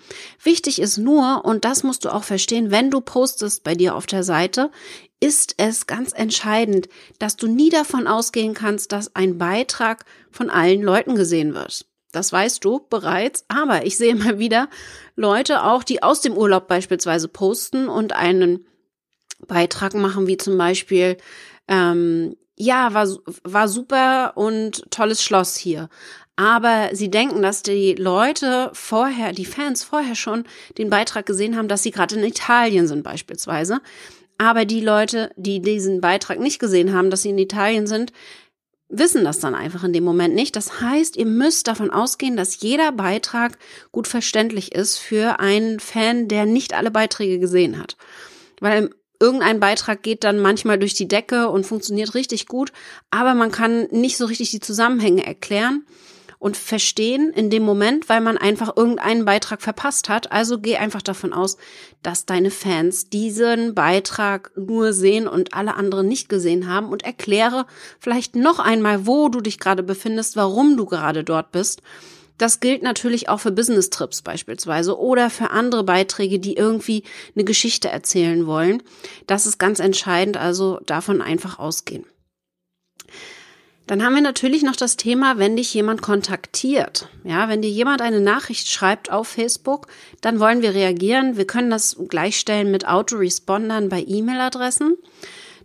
Wichtig 0.41 0.79
ist 0.79 0.97
nur, 0.97 1.43
und 1.43 1.65
das 1.65 1.83
musst 1.83 2.05
du 2.05 2.13
auch 2.13 2.23
verstehen, 2.23 2.71
wenn 2.71 2.89
du 2.89 3.01
postest 3.01 3.65
bei 3.65 3.75
dir 3.75 3.95
auf 3.95 4.05
der 4.05 4.23
Seite, 4.23 4.71
ist 5.19 5.55
es 5.57 5.87
ganz 5.87 6.13
entscheidend, 6.13 6.87
dass 7.19 7.35
du 7.35 7.47
nie 7.47 7.69
davon 7.69 8.07
ausgehen 8.07 8.53
kannst, 8.53 8.93
dass 8.93 9.13
ein 9.13 9.37
Beitrag 9.37 10.05
von 10.31 10.49
allen 10.49 10.81
Leuten 10.81 11.15
gesehen 11.15 11.53
wird. 11.53 11.85
Das 12.15 12.31
weißt 12.31 12.63
du 12.63 12.85
bereits. 12.89 13.45
Aber 13.47 13.85
ich 13.85 13.97
sehe 13.97 14.15
mal 14.15 14.39
wieder 14.39 14.69
Leute 15.15 15.63
auch, 15.63 15.83
die 15.83 16.03
aus 16.03 16.21
dem 16.21 16.33
Urlaub 16.33 16.67
beispielsweise 16.67 17.27
posten 17.27 17.87
und 17.87 18.13
einen 18.13 18.65
Beitrag 19.47 19.93
machen, 19.93 20.27
wie 20.27 20.37
zum 20.37 20.57
Beispiel, 20.57 21.17
ähm, 21.67 22.35
ja, 22.55 22.93
war, 22.93 23.07
war 23.43 23.67
super 23.67 24.33
und 24.35 24.89
tolles 24.91 25.21
Schloss 25.21 25.57
hier. 25.57 25.89
Aber 26.37 26.89
sie 26.93 27.09
denken, 27.09 27.41
dass 27.41 27.63
die 27.63 27.93
Leute 27.93 28.69
vorher, 28.73 29.31
die 29.31 29.45
Fans 29.45 29.83
vorher 29.83 30.15
schon 30.15 30.45
den 30.77 30.89
Beitrag 30.89 31.25
gesehen 31.25 31.55
haben, 31.57 31.67
dass 31.67 31.83
sie 31.83 31.91
gerade 31.91 32.15
in 32.15 32.23
Italien 32.23 32.87
sind 32.87 33.03
beispielsweise. 33.03 33.79
Aber 34.37 34.65
die 34.65 34.81
Leute, 34.81 35.31
die 35.37 35.61
diesen 35.61 36.01
Beitrag 36.01 36.39
nicht 36.39 36.59
gesehen 36.59 36.93
haben, 36.93 37.09
dass 37.09 37.21
sie 37.21 37.29
in 37.29 37.37
Italien 37.37 37.87
sind, 37.87 38.11
wissen 38.97 39.23
das 39.23 39.39
dann 39.39 39.55
einfach 39.55 39.83
in 39.83 39.93
dem 39.93 40.03
Moment 40.03 40.35
nicht. 40.35 40.55
Das 40.55 40.81
heißt, 40.81 41.15
ihr 41.15 41.25
müsst 41.25 41.67
davon 41.67 41.91
ausgehen, 41.91 42.37
dass 42.37 42.61
jeder 42.61 42.91
Beitrag 42.91 43.57
gut 43.91 44.07
verständlich 44.07 44.73
ist 44.73 44.97
für 44.97 45.39
einen 45.39 45.79
Fan, 45.79 46.27
der 46.27 46.45
nicht 46.45 46.73
alle 46.73 46.91
Beiträge 46.91 47.39
gesehen 47.39 47.79
hat. 47.79 47.97
Weil 48.59 48.89
irgendein 49.19 49.59
Beitrag 49.59 50.03
geht 50.03 50.23
dann 50.23 50.39
manchmal 50.39 50.79
durch 50.79 50.93
die 50.93 51.07
Decke 51.07 51.49
und 51.49 51.65
funktioniert 51.65 52.15
richtig 52.15 52.47
gut, 52.47 52.71
aber 53.11 53.33
man 53.33 53.51
kann 53.51 53.87
nicht 53.91 54.17
so 54.17 54.25
richtig 54.25 54.51
die 54.51 54.59
Zusammenhänge 54.59 55.25
erklären 55.25 55.85
und 56.45 56.57
verstehen 56.57 57.33
in 57.33 57.49
dem 57.49 57.63
Moment, 57.63 58.07
weil 58.07 58.21
man 58.21 58.37
einfach 58.37 58.77
irgendeinen 58.77 59.25
Beitrag 59.25 59.63
verpasst 59.63 60.09
hat. 60.09 60.31
Also 60.31 60.59
geh 60.59 60.77
einfach 60.77 61.01
davon 61.01 61.33
aus, 61.33 61.57
dass 62.03 62.27
deine 62.27 62.51
Fans 62.51 63.09
diesen 63.09 63.73
Beitrag 63.73 64.51
nur 64.55 64.93
sehen 64.93 65.27
und 65.27 65.55
alle 65.55 65.73
anderen 65.73 66.07
nicht 66.07 66.29
gesehen 66.29 66.69
haben 66.69 66.89
und 66.89 67.03
erkläre 67.03 67.65
vielleicht 67.99 68.35
noch 68.35 68.59
einmal, 68.59 69.07
wo 69.07 69.27
du 69.29 69.41
dich 69.41 69.57
gerade 69.57 69.81
befindest, 69.81 70.35
warum 70.35 70.77
du 70.77 70.85
gerade 70.85 71.23
dort 71.23 71.51
bist 71.51 71.81
Das 72.37 72.59
gilt 72.59 72.83
natürlich 72.83 73.27
auch 73.27 73.39
für 73.39 73.51
Business 73.51 73.89
Trips 73.89 74.21
beispielsweise 74.21 74.99
oder 74.99 75.31
für 75.31 75.49
andere 75.49 75.83
Beiträge, 75.83 76.37
die 76.37 76.57
irgendwie 76.57 77.01
eine 77.33 77.45
Geschichte 77.45 77.89
erzählen 77.89 78.45
wollen. 78.45 78.83
Das 79.25 79.47
ist 79.47 79.57
ganz 79.57 79.79
entscheidend, 79.79 80.37
also 80.37 80.79
davon 80.85 81.23
einfach 81.23 81.57
ausgehen. 81.57 82.05
Dann 83.87 84.03
haben 84.03 84.15
wir 84.15 84.21
natürlich 84.21 84.63
noch 84.63 84.75
das 84.75 84.97
Thema, 84.97 85.37
wenn 85.37 85.55
dich 85.55 85.73
jemand 85.73 86.01
kontaktiert. 86.01 87.07
Ja, 87.23 87.49
wenn 87.49 87.61
dir 87.61 87.69
jemand 87.69 88.01
eine 88.01 88.19
Nachricht 88.19 88.67
schreibt 88.67 89.11
auf 89.11 89.27
Facebook, 89.27 89.87
dann 90.21 90.39
wollen 90.39 90.63
wir 90.63 90.73
reagieren. 90.73 91.37
Wir 91.37 91.45
können 91.45 91.69
das 91.69 91.95
gleichstellen 92.07 92.71
mit 92.71 92.87
Autorespondern 92.87 93.89
bei 93.89 94.03
E-Mail-Adressen. 94.07 94.97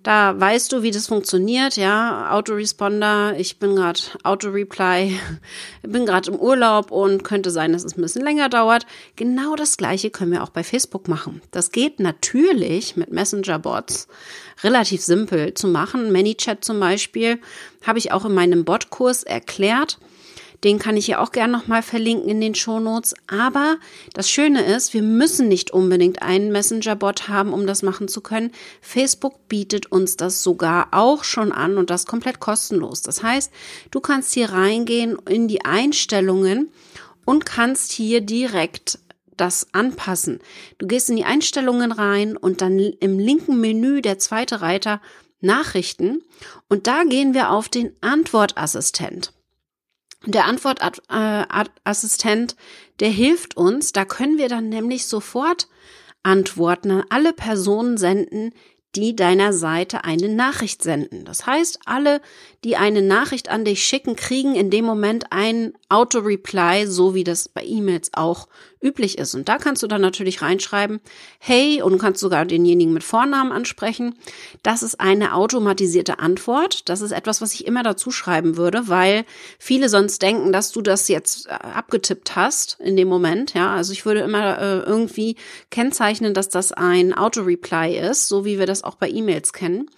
Da 0.02 0.40
weißt 0.40 0.72
du, 0.72 0.82
wie 0.82 0.92
das 0.92 1.08
funktioniert, 1.08 1.76
ja, 1.76 2.30
Autoresponder, 2.32 3.38
ich 3.38 3.58
bin 3.58 3.76
gerade 3.76 4.00
Autoreply, 4.22 5.20
bin 5.82 6.06
gerade 6.06 6.30
im 6.30 6.38
Urlaub 6.38 6.90
und 6.90 7.22
könnte 7.22 7.50
sein, 7.50 7.74
dass 7.74 7.84
es 7.84 7.98
ein 7.98 8.00
bisschen 8.00 8.24
länger 8.24 8.48
dauert. 8.48 8.86
Genau 9.16 9.56
das 9.56 9.76
gleiche 9.76 10.08
können 10.10 10.32
wir 10.32 10.42
auch 10.42 10.48
bei 10.48 10.64
Facebook 10.64 11.06
machen. 11.06 11.42
Das 11.50 11.70
geht 11.70 12.00
natürlich 12.00 12.96
mit 12.96 13.12
Messenger-Bots 13.12 14.08
relativ 14.62 15.02
simpel 15.02 15.52
zu 15.52 15.68
machen. 15.68 16.12
ManyChat 16.12 16.64
zum 16.64 16.80
Beispiel 16.80 17.38
habe 17.86 17.98
ich 17.98 18.10
auch 18.10 18.24
in 18.24 18.32
meinem 18.32 18.64
Bot-Kurs 18.64 19.22
erklärt. 19.22 19.98
Den 20.64 20.78
kann 20.78 20.96
ich 20.96 21.06
ja 21.06 21.20
auch 21.20 21.32
gerne 21.32 21.52
nochmal 21.52 21.82
verlinken 21.82 22.28
in 22.28 22.40
den 22.40 22.54
Shownotes. 22.54 23.14
Aber 23.26 23.78
das 24.12 24.30
Schöne 24.30 24.62
ist, 24.62 24.92
wir 24.92 25.02
müssen 25.02 25.48
nicht 25.48 25.70
unbedingt 25.70 26.22
einen 26.22 26.52
Messenger-Bot 26.52 27.28
haben, 27.28 27.52
um 27.52 27.66
das 27.66 27.82
machen 27.82 28.08
zu 28.08 28.20
können. 28.20 28.52
Facebook 28.80 29.48
bietet 29.48 29.90
uns 29.90 30.16
das 30.16 30.42
sogar 30.42 30.88
auch 30.92 31.24
schon 31.24 31.52
an 31.52 31.78
und 31.78 31.90
das 31.90 32.06
komplett 32.06 32.40
kostenlos. 32.40 33.02
Das 33.02 33.22
heißt, 33.22 33.50
du 33.90 34.00
kannst 34.00 34.34
hier 34.34 34.50
reingehen 34.50 35.16
in 35.28 35.48
die 35.48 35.64
Einstellungen 35.64 36.70
und 37.24 37.46
kannst 37.46 37.92
hier 37.92 38.20
direkt 38.20 38.98
das 39.36 39.68
anpassen. 39.72 40.40
Du 40.78 40.86
gehst 40.86 41.08
in 41.08 41.16
die 41.16 41.24
Einstellungen 41.24 41.92
rein 41.92 42.36
und 42.36 42.60
dann 42.60 42.78
im 42.78 43.18
linken 43.18 43.60
Menü 43.60 44.02
der 44.02 44.18
zweite 44.18 44.60
Reiter 44.60 45.00
Nachrichten 45.40 46.22
und 46.68 46.86
da 46.86 47.04
gehen 47.04 47.32
wir 47.32 47.50
auf 47.50 47.70
den 47.70 47.94
Antwortassistent. 48.02 49.32
Der 50.26 50.44
Antwortassistent, 50.44 52.56
der 53.00 53.08
hilft 53.08 53.56
uns, 53.56 53.92
da 53.92 54.04
können 54.04 54.36
wir 54.36 54.48
dann 54.48 54.68
nämlich 54.68 55.06
sofort 55.06 55.66
Antworten 56.22 56.90
an 56.90 57.04
alle 57.08 57.32
Personen 57.32 57.96
senden, 57.96 58.52
die 58.96 59.14
deiner 59.14 59.52
Seite 59.52 60.04
eine 60.04 60.28
Nachricht 60.28 60.82
senden. 60.82 61.24
Das 61.24 61.46
heißt, 61.46 61.80
alle, 61.84 62.20
die 62.64 62.76
eine 62.76 63.02
Nachricht 63.02 63.48
an 63.48 63.64
dich 63.64 63.84
schicken, 63.84 64.16
kriegen 64.16 64.56
in 64.56 64.70
dem 64.70 64.84
Moment 64.84 65.26
ein 65.30 65.74
Auto-Reply, 65.88 66.86
so 66.86 67.14
wie 67.14 67.24
das 67.24 67.48
bei 67.48 67.64
E-Mails 67.64 68.10
auch 68.14 68.48
üblich 68.82 69.18
ist. 69.18 69.34
Und 69.34 69.48
da 69.48 69.58
kannst 69.58 69.82
du 69.82 69.86
dann 69.86 70.00
natürlich 70.00 70.42
reinschreiben, 70.42 71.00
hey, 71.38 71.82
und 71.82 71.92
du 71.92 71.98
kannst 71.98 72.20
sogar 72.20 72.44
denjenigen 72.44 72.92
mit 72.92 73.04
Vornamen 73.04 73.52
ansprechen. 73.52 74.14
Das 74.62 74.82
ist 74.82 75.00
eine 75.00 75.34
automatisierte 75.34 76.18
Antwort. 76.18 76.88
Das 76.88 77.00
ist 77.00 77.12
etwas, 77.12 77.40
was 77.40 77.54
ich 77.54 77.66
immer 77.66 77.82
dazu 77.82 78.10
schreiben 78.10 78.56
würde, 78.56 78.88
weil 78.88 79.24
viele 79.58 79.88
sonst 79.88 80.22
denken, 80.22 80.52
dass 80.52 80.72
du 80.72 80.80
das 80.80 81.08
jetzt 81.08 81.46
äh, 81.46 81.50
abgetippt 81.50 82.36
hast 82.36 82.78
in 82.80 82.96
dem 82.96 83.08
Moment. 83.08 83.54
Ja, 83.54 83.74
also 83.74 83.92
ich 83.92 84.06
würde 84.06 84.20
immer 84.20 84.58
äh, 84.58 84.78
irgendwie 84.80 85.36
kennzeichnen, 85.70 86.34
dass 86.34 86.48
das 86.48 86.72
ein 86.72 87.12
Auto-Reply 87.12 87.98
ist, 87.98 88.28
so 88.28 88.44
wie 88.44 88.58
wir 88.58 88.66
das 88.66 88.84
auch 88.84 88.94
bei 88.94 89.08
E-Mails 89.10 89.52
kennen. 89.52 89.90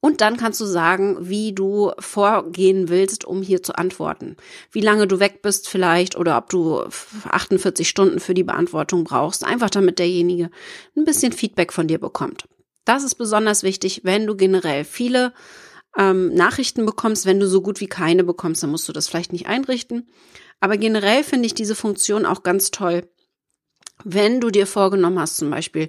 Und 0.00 0.20
dann 0.20 0.36
kannst 0.36 0.60
du 0.60 0.64
sagen, 0.64 1.16
wie 1.20 1.52
du 1.52 1.90
vorgehen 1.98 2.88
willst, 2.88 3.24
um 3.24 3.42
hier 3.42 3.62
zu 3.64 3.76
antworten. 3.76 4.36
Wie 4.70 4.80
lange 4.80 5.08
du 5.08 5.18
weg 5.18 5.42
bist 5.42 5.68
vielleicht 5.68 6.16
oder 6.16 6.38
ob 6.38 6.50
du 6.50 6.84
48 7.24 7.88
Stunden 7.88 8.20
für 8.20 8.34
die 8.34 8.44
Beantwortung 8.44 9.02
brauchst. 9.02 9.44
Einfach 9.44 9.70
damit 9.70 9.98
derjenige 9.98 10.50
ein 10.96 11.04
bisschen 11.04 11.32
Feedback 11.32 11.72
von 11.72 11.88
dir 11.88 11.98
bekommt. 11.98 12.46
Das 12.84 13.02
ist 13.02 13.16
besonders 13.16 13.64
wichtig, 13.64 14.02
wenn 14.04 14.26
du 14.26 14.36
generell 14.36 14.84
viele 14.84 15.34
ähm, 15.96 16.32
Nachrichten 16.32 16.86
bekommst. 16.86 17.26
Wenn 17.26 17.40
du 17.40 17.48
so 17.48 17.60
gut 17.60 17.80
wie 17.80 17.88
keine 17.88 18.22
bekommst, 18.22 18.62
dann 18.62 18.70
musst 18.70 18.88
du 18.88 18.92
das 18.92 19.08
vielleicht 19.08 19.32
nicht 19.32 19.48
einrichten. 19.48 20.08
Aber 20.60 20.76
generell 20.76 21.24
finde 21.24 21.46
ich 21.46 21.54
diese 21.54 21.74
Funktion 21.74 22.24
auch 22.24 22.44
ganz 22.44 22.70
toll. 22.70 23.08
Wenn 24.04 24.40
du 24.40 24.50
dir 24.50 24.66
vorgenommen 24.66 25.18
hast, 25.18 25.38
zum 25.38 25.50
Beispiel 25.50 25.88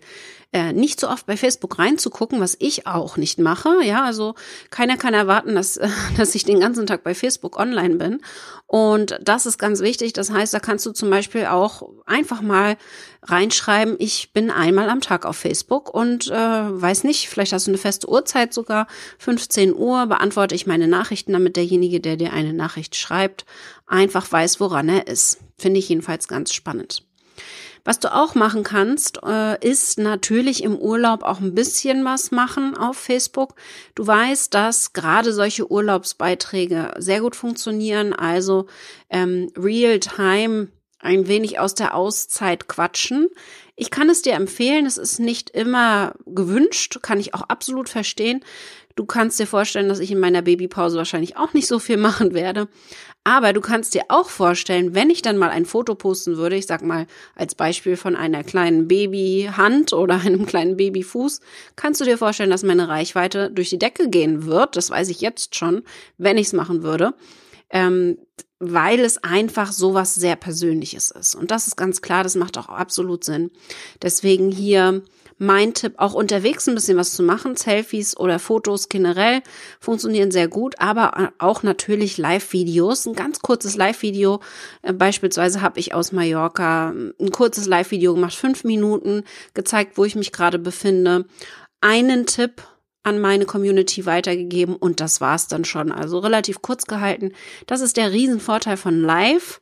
äh, 0.51 0.73
nicht 0.73 0.99
so 0.99 1.07
oft 1.07 1.27
bei 1.27 1.37
Facebook 1.37 1.77
reinzugucken, 1.77 2.39
was 2.39 2.57
ich 2.59 2.87
auch 2.87 3.17
nicht 3.17 3.37
mache. 3.37 3.83
Ja, 3.83 4.03
also 4.03 4.33
keiner 4.71 4.97
kann 4.97 5.13
erwarten, 5.13 5.53
dass, 5.53 5.77
äh, 5.77 5.89
dass 6.17 6.33
ich 6.33 6.43
den 6.43 6.59
ganzen 6.59 6.87
Tag 6.87 7.03
bei 7.03 7.13
Facebook 7.13 7.59
online 7.59 7.95
bin. 7.95 8.21
Und 8.65 9.19
das 9.21 9.45
ist 9.45 9.59
ganz 9.59 9.81
wichtig. 9.81 10.13
Das 10.13 10.31
heißt, 10.31 10.53
da 10.53 10.59
kannst 10.59 10.85
du 10.85 10.91
zum 10.91 11.09
Beispiel 11.09 11.45
auch 11.45 11.89
einfach 12.07 12.41
mal 12.41 12.77
reinschreiben, 13.23 13.95
ich 13.99 14.31
bin 14.33 14.49
einmal 14.49 14.89
am 14.89 15.01
Tag 15.01 15.25
auf 15.25 15.37
Facebook 15.37 15.93
und 15.93 16.27
äh, 16.27 16.33
weiß 16.33 17.03
nicht, 17.03 17.29
vielleicht 17.29 17.53
hast 17.53 17.67
du 17.67 17.71
eine 17.71 17.77
feste 17.77 18.09
Uhrzeit 18.09 18.53
sogar, 18.53 18.87
15 19.17 19.75
Uhr 19.75 20.07
beantworte 20.07 20.55
ich 20.55 20.67
meine 20.67 20.87
Nachrichten, 20.87 21.33
damit 21.33 21.57
derjenige, 21.57 21.99
der 21.99 22.15
dir 22.15 22.31
eine 22.31 22.53
Nachricht 22.53 22.95
schreibt, 22.95 23.45
einfach 23.85 24.31
weiß, 24.31 24.59
woran 24.59 24.89
er 24.89 25.07
ist. 25.07 25.39
Finde 25.57 25.79
ich 25.79 25.89
jedenfalls 25.89 26.27
ganz 26.27 26.53
spannend. 26.53 27.03
Was 27.83 27.99
du 27.99 28.13
auch 28.13 28.35
machen 28.35 28.63
kannst, 28.63 29.19
äh, 29.23 29.57
ist 29.67 29.99
natürlich 29.99 30.63
im 30.63 30.75
Urlaub 30.75 31.23
auch 31.23 31.39
ein 31.39 31.55
bisschen 31.55 32.03
was 32.05 32.31
machen 32.31 32.77
auf 32.77 32.97
Facebook. 32.97 33.55
Du 33.95 34.05
weißt, 34.05 34.53
dass 34.53 34.93
gerade 34.93 35.33
solche 35.33 35.71
Urlaubsbeiträge 35.71 36.93
sehr 36.97 37.21
gut 37.21 37.35
funktionieren, 37.35 38.13
also 38.13 38.67
ähm, 39.09 39.51
Real-Time 39.57 40.69
ein 40.99 41.27
wenig 41.27 41.59
aus 41.59 41.75
der 41.75 41.95
Auszeit 41.95 42.67
quatschen. 42.67 43.29
Ich 43.75 43.91
kann 43.91 44.09
es 44.09 44.21
dir 44.21 44.33
empfehlen, 44.33 44.85
es 44.85 44.97
ist 44.97 45.19
nicht 45.19 45.49
immer 45.51 46.13
gewünscht, 46.25 46.99
kann 47.01 47.19
ich 47.19 47.33
auch 47.33 47.43
absolut 47.43 47.87
verstehen. 47.87 48.43
Du 48.95 49.05
kannst 49.05 49.39
dir 49.39 49.47
vorstellen, 49.47 49.87
dass 49.87 49.99
ich 49.99 50.11
in 50.11 50.19
meiner 50.19 50.41
Babypause 50.41 50.97
wahrscheinlich 50.97 51.37
auch 51.37 51.53
nicht 51.53 51.67
so 51.67 51.79
viel 51.79 51.95
machen 51.95 52.33
werde. 52.33 52.67
Aber 53.23 53.53
du 53.53 53.61
kannst 53.61 53.93
dir 53.93 54.03
auch 54.09 54.29
vorstellen, 54.29 54.95
wenn 54.95 55.09
ich 55.09 55.21
dann 55.21 55.37
mal 55.37 55.51
ein 55.51 55.65
Foto 55.65 55.95
posten 55.95 56.35
würde, 56.35 56.57
ich 56.57 56.65
sag 56.65 56.81
mal 56.81 57.05
als 57.35 57.55
Beispiel 57.55 57.95
von 57.95 58.15
einer 58.15 58.43
kleinen 58.43 58.87
Babyhand 58.89 59.93
oder 59.93 60.15
einem 60.25 60.45
kleinen 60.45 60.75
Babyfuß, 60.75 61.39
kannst 61.77 62.01
du 62.01 62.05
dir 62.05 62.17
vorstellen, 62.17 62.49
dass 62.49 62.63
meine 62.63 62.89
Reichweite 62.89 63.51
durch 63.51 63.69
die 63.69 63.79
Decke 63.79 64.09
gehen 64.09 64.45
wird. 64.45 64.75
Das 64.75 64.89
weiß 64.89 65.07
ich 65.07 65.21
jetzt 65.21 65.55
schon, 65.55 65.83
wenn 66.17 66.37
ich 66.37 66.47
es 66.47 66.53
machen 66.53 66.83
würde. 66.83 67.13
Ähm, 67.69 68.17
weil 68.59 68.99
es 68.99 69.23
einfach 69.23 69.71
sowas 69.71 70.15
sehr 70.15 70.35
Persönliches 70.35 71.11
ist. 71.11 71.35
Und 71.35 71.51
das 71.51 71.67
ist 71.67 71.77
ganz 71.77 72.01
klar, 72.01 72.23
das 72.23 72.35
macht 72.35 72.57
auch 72.57 72.69
absolut 72.69 73.23
Sinn. 73.23 73.51
Deswegen 74.01 74.51
hier 74.51 75.01
mein 75.41 75.73
Tipp, 75.73 75.93
auch 75.95 76.13
unterwegs 76.13 76.67
ein 76.67 76.75
bisschen 76.75 76.97
was 76.97 77.13
zu 77.13 77.23
machen. 77.23 77.55
Selfies 77.55 78.17
oder 78.17 78.39
Fotos 78.39 78.89
generell 78.89 79.41
funktionieren 79.79 80.31
sehr 80.31 80.49
gut, 80.49 80.75
aber 80.79 81.31
auch 81.37 81.63
natürlich 81.63 82.17
Live-Videos. 82.17 83.07
Ein 83.07 83.13
ganz 83.13 83.39
kurzes 83.39 83.77
Live-Video. 83.77 84.41
Äh, 84.81 84.91
beispielsweise 84.91 85.61
habe 85.61 85.79
ich 85.79 85.93
aus 85.93 86.11
Mallorca 86.11 86.89
ein 86.89 87.31
kurzes 87.31 87.67
Live-Video 87.67 88.13
gemacht, 88.15 88.35
fünf 88.35 88.65
Minuten, 88.65 89.23
gezeigt, 89.53 89.97
wo 89.97 90.03
ich 90.03 90.15
mich 90.15 90.33
gerade 90.33 90.59
befinde. 90.59 91.25
Einen 91.79 92.25
Tipp 92.25 92.61
an 93.03 93.19
meine 93.19 93.45
Community 93.45 94.05
weitergegeben 94.05 94.75
und 94.75 94.99
das 94.99 95.21
war's 95.21 95.47
dann 95.47 95.65
schon. 95.65 95.91
Also 95.91 96.19
relativ 96.19 96.61
kurz 96.61 96.85
gehalten. 96.85 97.33
Das 97.65 97.81
ist 97.81 97.97
der 97.97 98.11
Riesenvorteil 98.11 98.77
von 98.77 99.01
Live. 99.01 99.61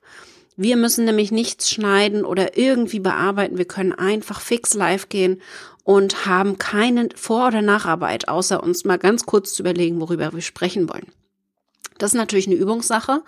Wir 0.56 0.76
müssen 0.76 1.06
nämlich 1.06 1.32
nichts 1.32 1.70
schneiden 1.70 2.26
oder 2.26 2.58
irgendwie 2.58 3.00
bearbeiten. 3.00 3.60
Wir 3.60 3.66
können 3.66 3.94
einfach 3.94 4.42
fix 4.42 4.74
live 4.74 5.08
gehen 5.08 5.42
und 5.84 6.26
haben 6.26 6.58
keine 6.58 7.10
Vor- 7.16 7.48
oder 7.48 7.62
Nacharbeit, 7.62 8.28
außer 8.28 8.62
uns 8.64 8.84
mal 8.84 8.98
ganz 8.98 9.26
kurz 9.26 9.54
zu 9.54 9.62
überlegen, 9.62 10.02
worüber 10.02 10.34
wir 10.34 10.42
sprechen 10.42 10.90
wollen. 10.90 11.06
Das 12.00 12.14
ist 12.14 12.18
natürlich 12.18 12.48
eine 12.48 12.56
Übungssache. 12.56 13.22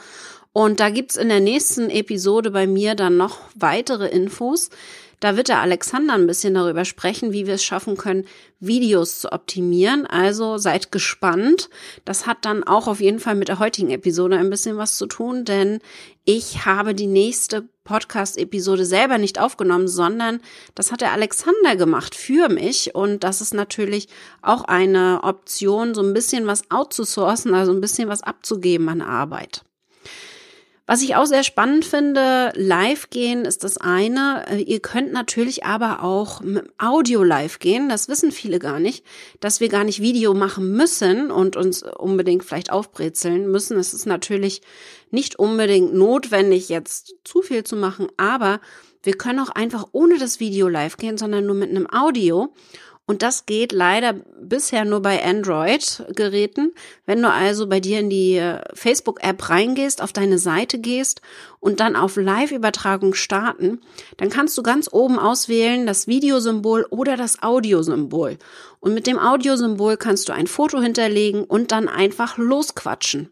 Und 0.51 0.79
da 0.79 0.89
gibt's 0.89 1.15
in 1.15 1.29
der 1.29 1.39
nächsten 1.39 1.89
Episode 1.91 2.51
bei 2.51 2.65
mir 2.65 2.95
dann 2.95 3.17
noch 3.17 3.39
weitere 3.55 4.07
Infos. 4.07 4.71
Da 5.19 5.35
wird 5.35 5.49
der 5.49 5.59
Alexander 5.59 6.13
ein 6.13 6.27
bisschen 6.27 6.53
darüber 6.53 6.85
sprechen, 6.85 7.33
wie 7.33 7.45
wir 7.45 7.55
es 7.55 7.63
schaffen 7.63 7.97
können, 7.97 8.25
Videos 8.59 9.19
zu 9.19 9.31
optimieren. 9.31 10.05
Also 10.05 10.57
seid 10.57 10.91
gespannt. 10.91 11.69
Das 12.05 12.25
hat 12.25 12.45
dann 12.45 12.63
auch 12.63 12.87
auf 12.87 13.01
jeden 13.01 13.19
Fall 13.19 13.35
mit 13.35 13.49
der 13.49 13.59
heutigen 13.59 13.89
Episode 13.89 14.37
ein 14.37 14.49
bisschen 14.49 14.77
was 14.77 14.97
zu 14.97 15.07
tun, 15.07 15.43
denn 15.43 15.79
ich 16.23 16.65
habe 16.65 16.95
die 16.95 17.07
nächste 17.07 17.67
Podcast-Episode 17.83 18.85
selber 18.85 19.17
nicht 19.17 19.39
aufgenommen, 19.39 19.87
sondern 19.87 20.41
das 20.75 20.91
hat 20.91 21.01
der 21.01 21.11
Alexander 21.11 21.75
gemacht 21.75 22.15
für 22.15 22.47
mich. 22.47 22.93
Und 22.95 23.23
das 23.23 23.41
ist 23.41 23.53
natürlich 23.53 24.07
auch 24.41 24.63
eine 24.63 25.21
Option, 25.23 25.95
so 25.95 26.01
ein 26.01 26.13
bisschen 26.13 26.47
was 26.47 26.69
outzusourcen, 26.69 27.53
also 27.55 27.71
ein 27.73 27.81
bisschen 27.81 28.07
was 28.07 28.21
abzugeben 28.21 28.87
an 28.89 29.01
Arbeit. 29.01 29.63
Was 30.89 31.03
ich 31.03 31.15
auch 31.15 31.27
sehr 31.27 31.43
spannend 31.43 31.85
finde, 31.85 32.51
live 32.55 33.11
gehen 33.11 33.45
ist 33.45 33.63
das 33.63 33.77
eine. 33.77 34.45
Äh, 34.49 34.63
ihr 34.63 34.79
könnt 34.79 35.11
natürlich 35.11 35.63
aber 35.63 36.01
auch 36.01 36.41
Audio 36.79 37.21
live 37.21 37.59
gehen. 37.59 37.89
Das 37.89 38.07
wissen 38.09 38.31
viele 38.31 38.57
gar 38.57 38.79
nicht, 38.79 39.05
dass 39.39 39.59
wir 39.59 39.69
gar 39.69 39.83
nicht 39.83 40.01
Video 40.01 40.33
machen 40.33 40.71
müssen 40.71 41.29
und 41.29 41.55
uns 41.55 41.83
unbedingt 41.83 42.43
vielleicht 42.43 42.71
aufbrezeln 42.71 43.51
müssen. 43.51 43.77
Es 43.77 43.93
ist 43.93 44.07
natürlich 44.07 44.63
nicht 45.11 45.37
unbedingt 45.37 45.93
notwendig, 45.93 46.69
jetzt 46.69 47.17
zu 47.23 47.43
viel 47.43 47.63
zu 47.63 47.75
machen, 47.75 48.07
aber 48.17 48.59
wir 49.03 49.13
können 49.13 49.41
auch 49.41 49.49
einfach 49.49 49.85
ohne 49.91 50.17
das 50.17 50.39
Video 50.39 50.67
live 50.69 50.97
gehen, 50.97 51.19
sondern 51.19 51.45
nur 51.45 51.55
mit 51.55 51.69
einem 51.69 51.87
Audio. 51.87 52.51
Und 53.09 53.23
das 53.23 53.47
geht 53.47 53.71
leider 53.71 54.13
bisher 54.39 54.85
nur 54.85 55.01
bei 55.01 55.25
Android-Geräten. 55.25 56.75
Wenn 57.07 57.23
du 57.23 57.31
also 57.31 57.65
bei 57.65 57.79
dir 57.79 58.01
in 58.01 58.11
die 58.11 58.35
äh, 58.35 58.61
Facebook-App 58.75 59.49
reingehst, 59.49 60.03
auf 60.03 60.13
deine 60.13 60.37
Seite 60.37 60.77
gehst 60.77 61.19
und 61.59 61.79
dann 61.79 61.95
auf 61.95 62.17
Live-Übertragung 62.17 63.15
starten, 63.15 63.81
dann 64.17 64.29
kannst 64.29 64.55
du 64.59 64.61
ganz 64.61 64.89
oben 64.93 65.17
auswählen 65.17 65.87
das 65.87 66.05
Videosymbol 66.05 66.85
oder 66.91 67.17
das 67.17 67.41
Audiosymbol. 67.41 68.37
Und 68.79 68.93
mit 68.93 69.07
dem 69.07 69.17
Audiosymbol 69.17 69.97
kannst 69.97 70.29
du 70.29 70.33
ein 70.33 70.45
Foto 70.45 70.79
hinterlegen 70.79 71.45
und 71.45 71.71
dann 71.71 71.87
einfach 71.87 72.37
losquatschen. 72.37 73.31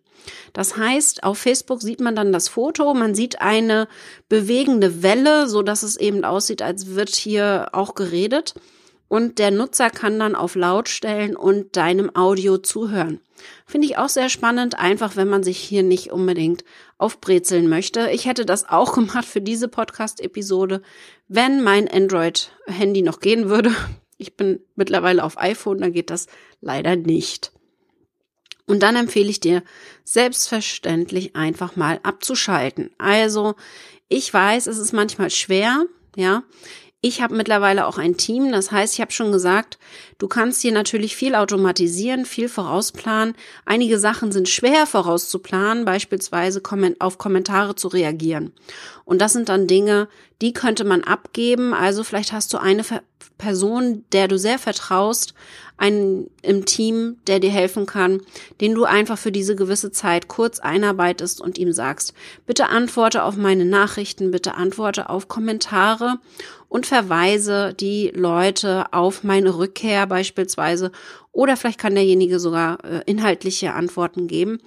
Das 0.53 0.75
heißt, 0.75 1.21
auf 1.21 1.37
Facebook 1.37 1.83
sieht 1.83 2.01
man 2.01 2.15
dann 2.15 2.33
das 2.33 2.47
Foto, 2.47 2.95
man 2.95 3.13
sieht 3.13 3.41
eine 3.41 3.87
bewegende 4.27 5.03
Welle, 5.03 5.47
so 5.47 5.61
dass 5.61 5.83
es 5.83 5.97
eben 5.97 6.23
aussieht, 6.23 6.63
als 6.63 6.95
wird 6.95 7.09
hier 7.09 7.69
auch 7.73 7.93
geredet 7.93 8.55
und 9.07 9.39
der 9.39 9.51
Nutzer 9.51 9.89
kann 9.89 10.19
dann 10.19 10.35
auf 10.35 10.55
laut 10.55 10.89
stellen 10.89 11.35
und 11.35 11.75
deinem 11.75 12.13
Audio 12.15 12.57
zuhören. 12.57 13.21
Finde 13.65 13.87
ich 13.87 13.97
auch 13.97 14.09
sehr 14.09 14.29
spannend, 14.29 14.79
einfach 14.79 15.15
wenn 15.15 15.29
man 15.29 15.43
sich 15.43 15.57
hier 15.57 15.83
nicht 15.83 16.11
unbedingt 16.11 16.63
aufbrezeln 16.97 17.69
möchte. 17.69 18.09
Ich 18.11 18.25
hätte 18.25 18.45
das 18.45 18.67
auch 18.67 18.93
gemacht 18.95 19.25
für 19.25 19.41
diese 19.41 19.67
Podcast-Episode, 19.67 20.81
wenn 21.27 21.63
mein 21.63 21.87
Android-Handy 21.87 23.01
noch 23.01 23.19
gehen 23.19 23.49
würde. 23.49 23.73
Ich 24.17 24.35
bin 24.35 24.59
mittlerweile 24.75 25.23
auf 25.23 25.37
iPhone, 25.37 25.79
da 25.79 25.89
geht 25.89 26.09
das 26.09 26.27
leider 26.59 26.95
nicht. 26.95 27.51
Und 28.65 28.83
dann 28.83 28.97
empfehle 28.97 29.29
ich 29.29 29.39
dir 29.39 29.63
selbstverständlich 30.03 31.35
einfach 31.35 31.75
mal 31.75 31.99
abzuschalten. 32.03 32.91
Also, 32.97 33.55
ich 34.09 34.33
weiß, 34.33 34.67
es 34.67 34.77
ist 34.77 34.91
manchmal 34.91 35.29
schwer, 35.29 35.85
ja. 36.15 36.43
Ich 36.99 37.21
habe 37.21 37.35
mittlerweile 37.35 37.85
auch 37.85 37.99
ein 37.99 38.17
Team, 38.17 38.51
das 38.51 38.71
heißt, 38.71 38.95
ich 38.95 39.01
habe 39.01 39.11
schon 39.11 39.31
gesagt, 39.31 39.77
du 40.17 40.27
kannst 40.27 40.63
hier 40.63 40.71
natürlich 40.71 41.15
viel 41.15 41.35
automatisieren, 41.35 42.25
viel 42.25 42.49
vorausplanen. 42.49 43.35
Einige 43.65 43.99
Sachen 43.99 44.31
sind 44.31 44.49
schwer 44.49 44.87
vorauszuplanen, 44.87 45.85
beispielsweise 45.85 46.59
auf 46.97 47.19
Kommentare 47.19 47.75
zu 47.75 47.87
reagieren. 47.87 48.51
Und 49.07 49.21
das 49.21 49.31
sind 49.31 49.47
dann 49.47 49.67
Dinge, 49.67 50.09
die 50.41 50.51
könnte 50.51 50.83
man 50.83 51.01
abgeben. 51.01 51.73
Also 51.73 52.03
vielleicht 52.03 52.33
hast 52.33 52.51
du 52.51 52.57
eine 52.57 52.83
Person, 53.37 54.03
der 54.11 54.27
du 54.27 54.37
sehr 54.37 54.59
vertraust, 54.59 55.33
einen 55.77 56.29
im 56.41 56.65
Team, 56.65 57.15
der 57.25 57.39
dir 57.39 57.49
helfen 57.49 57.85
kann, 57.85 58.19
den 58.59 58.75
du 58.75 58.83
einfach 58.83 59.17
für 59.17 59.31
diese 59.31 59.55
gewisse 59.55 59.93
Zeit 59.93 60.27
kurz 60.27 60.59
einarbeitest 60.59 61.39
und 61.39 61.57
ihm 61.57 61.71
sagst, 61.71 62.13
bitte 62.45 62.67
antworte 62.67 63.23
auf 63.23 63.37
meine 63.37 63.63
Nachrichten, 63.63 64.29
bitte 64.29 64.55
antworte 64.55 65.09
auf 65.09 65.29
Kommentare 65.29 66.17
und 66.67 66.85
verweise 66.85 67.73
die 67.73 68.11
Leute 68.13 68.91
auf 68.91 69.23
meine 69.23 69.57
Rückkehr 69.57 70.05
beispielsweise 70.05 70.91
oder 71.37 71.55
vielleicht 71.55 71.79
kann 71.79 71.93
derjenige 71.93 72.39
sogar 72.39 72.83
äh, 72.83 73.03
inhaltliche 73.05 73.73
Antworten 73.73 74.27
geben. 74.27 74.59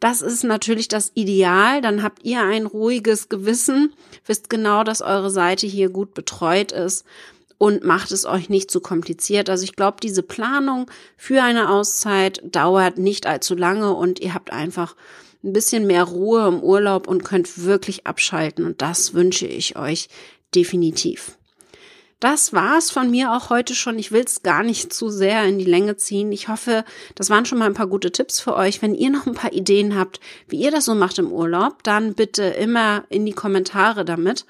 Das 0.00 0.20
ist 0.20 0.42
natürlich 0.42 0.88
das 0.88 1.12
Ideal. 1.14 1.80
Dann 1.80 2.02
habt 2.02 2.24
ihr 2.24 2.42
ein 2.42 2.66
ruhiges 2.66 3.28
Gewissen, 3.28 3.92
wisst 4.26 4.50
genau, 4.50 4.82
dass 4.82 5.00
eure 5.00 5.30
Seite 5.30 5.68
hier 5.68 5.90
gut 5.90 6.14
betreut 6.14 6.72
ist 6.72 7.04
und 7.56 7.84
macht 7.84 8.10
es 8.10 8.26
euch 8.26 8.48
nicht 8.48 8.68
zu 8.68 8.80
kompliziert. 8.80 9.48
Also 9.48 9.62
ich 9.62 9.76
glaube, 9.76 9.98
diese 10.02 10.24
Planung 10.24 10.90
für 11.16 11.40
eine 11.40 11.70
Auszeit 11.70 12.42
dauert 12.44 12.98
nicht 12.98 13.26
allzu 13.26 13.54
lange 13.54 13.94
und 13.94 14.18
ihr 14.18 14.34
habt 14.34 14.52
einfach 14.52 14.96
ein 15.44 15.52
bisschen 15.52 15.86
mehr 15.86 16.02
Ruhe 16.02 16.48
im 16.48 16.60
Urlaub 16.60 17.06
und 17.06 17.24
könnt 17.24 17.62
wirklich 17.64 18.08
abschalten 18.08 18.64
und 18.64 18.82
das 18.82 19.14
wünsche 19.14 19.46
ich 19.46 19.76
euch 19.76 20.08
definitiv. 20.52 21.37
Das 22.20 22.52
war's 22.52 22.90
von 22.90 23.12
mir 23.12 23.32
auch 23.32 23.48
heute 23.48 23.76
schon. 23.76 23.96
Ich 23.96 24.10
will 24.10 24.24
es 24.26 24.42
gar 24.42 24.64
nicht 24.64 24.92
zu 24.92 25.08
sehr 25.08 25.44
in 25.44 25.58
die 25.58 25.64
Länge 25.64 25.96
ziehen. 25.96 26.32
Ich 26.32 26.48
hoffe, 26.48 26.84
das 27.14 27.30
waren 27.30 27.44
schon 27.44 27.58
mal 27.58 27.66
ein 27.66 27.74
paar 27.74 27.86
gute 27.86 28.10
Tipps 28.10 28.40
für 28.40 28.56
euch. 28.56 28.82
Wenn 28.82 28.96
ihr 28.96 29.10
noch 29.10 29.26
ein 29.26 29.34
paar 29.34 29.52
Ideen 29.52 29.96
habt, 29.96 30.18
wie 30.48 30.60
ihr 30.60 30.72
das 30.72 30.86
so 30.86 30.96
macht 30.96 31.20
im 31.20 31.30
Urlaub, 31.30 31.84
dann 31.84 32.14
bitte 32.14 32.42
immer 32.42 33.04
in 33.08 33.24
die 33.24 33.32
Kommentare 33.32 34.04
damit. 34.04 34.46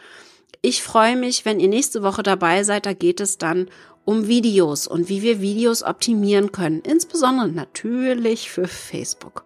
Ich 0.62 0.82
freue 0.82 1.14
mich, 1.14 1.44
wenn 1.44 1.60
ihr 1.60 1.68
nächste 1.68 2.02
Woche 2.02 2.22
dabei 2.22 2.64
seid. 2.64 2.86
Da 2.86 2.94
geht 2.94 3.20
es 3.20 3.36
dann 3.36 3.68
um 4.06 4.28
Videos 4.28 4.86
und 4.86 5.10
wie 5.10 5.20
wir 5.20 5.42
Videos 5.42 5.82
optimieren 5.82 6.52
können. 6.52 6.80
Insbesondere 6.80 7.48
natürlich 7.48 8.50
für 8.50 8.66
Facebook. 8.66 9.44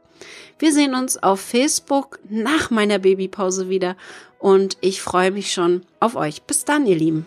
Wir 0.61 0.73
sehen 0.73 0.95
uns 0.95 1.21
auf 1.21 1.41
Facebook 1.41 2.21
nach 2.31 2.71
meiner 2.71 3.01
Babypause 3.01 3.69
wieder 3.69 3.97
und 4.39 4.77
ich 4.81 5.03
freue 5.03 5.33
mich 5.33 5.53
schon 5.53 5.85
auf 5.99 6.15
euch. 6.15 6.43
Bis 6.43 6.65
dann, 6.65 6.87
ihr 6.87 6.95
Lieben. 6.95 7.27